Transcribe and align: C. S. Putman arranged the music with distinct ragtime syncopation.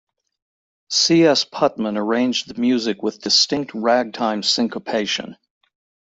C. 0.89 1.25
S. 1.25 1.45
Putman 1.45 1.95
arranged 1.95 2.47
the 2.47 2.59
music 2.59 3.03
with 3.03 3.21
distinct 3.21 3.71
ragtime 3.75 4.41
syncopation. 4.41 5.37